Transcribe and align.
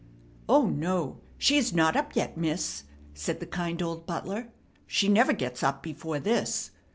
"O 0.49 0.67
no, 0.67 1.21
she 1.37 1.57
is 1.59 1.75
not 1.75 1.95
up 1.95 2.15
yet, 2.15 2.35
miss," 2.35 2.85
said 3.13 3.39
the 3.39 3.45
kind 3.45 3.79
old 3.83 4.07
butler; 4.07 4.51
"she 4.87 5.07
never 5.07 5.31
gets 5.31 5.61
up 5.61 5.83
before 5.83 6.19
this. 6.19 6.71